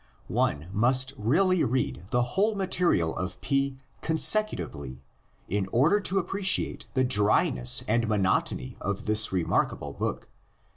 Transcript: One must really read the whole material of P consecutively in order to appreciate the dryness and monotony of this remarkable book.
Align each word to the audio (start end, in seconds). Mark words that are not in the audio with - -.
One 0.29 0.67
must 0.73 1.13
really 1.15 1.63
read 1.63 2.05
the 2.09 2.23
whole 2.33 2.55
material 2.55 3.15
of 3.15 3.39
P 3.39 3.77
consecutively 4.01 5.03
in 5.47 5.67
order 5.71 5.99
to 5.99 6.17
appreciate 6.17 6.87
the 6.95 7.03
dryness 7.03 7.83
and 7.87 8.07
monotony 8.07 8.77
of 8.81 9.05
this 9.05 9.31
remarkable 9.31 9.93
book. 9.93 10.27